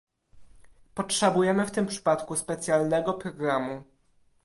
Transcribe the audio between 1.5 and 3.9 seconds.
w tym przypadku specjalnego programu